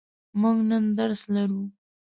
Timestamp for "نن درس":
0.69-1.21